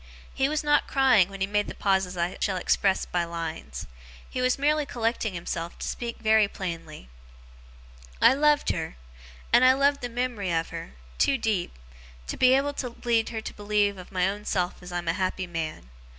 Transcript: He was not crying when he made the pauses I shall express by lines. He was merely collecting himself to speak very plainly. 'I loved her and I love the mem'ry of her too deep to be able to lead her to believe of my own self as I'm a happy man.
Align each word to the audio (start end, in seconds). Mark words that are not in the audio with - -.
He 0.33 0.49
was 0.49 0.63
not 0.63 0.87
crying 0.87 1.29
when 1.29 1.41
he 1.41 1.45
made 1.45 1.67
the 1.67 1.75
pauses 1.75 2.17
I 2.17 2.35
shall 2.41 2.57
express 2.57 3.05
by 3.05 3.23
lines. 3.23 3.85
He 4.27 4.41
was 4.41 4.57
merely 4.57 4.83
collecting 4.83 5.35
himself 5.35 5.77
to 5.77 5.87
speak 5.87 6.17
very 6.17 6.47
plainly. 6.47 7.07
'I 8.19 8.33
loved 8.33 8.71
her 8.71 8.95
and 9.53 9.63
I 9.63 9.73
love 9.73 9.99
the 9.99 10.09
mem'ry 10.09 10.51
of 10.51 10.69
her 10.71 10.95
too 11.19 11.37
deep 11.37 11.77
to 12.25 12.35
be 12.35 12.55
able 12.55 12.73
to 12.81 12.95
lead 13.05 13.29
her 13.29 13.41
to 13.41 13.53
believe 13.53 13.99
of 13.99 14.11
my 14.11 14.27
own 14.27 14.43
self 14.43 14.81
as 14.81 14.91
I'm 14.91 15.07
a 15.07 15.13
happy 15.13 15.45
man. 15.45 15.91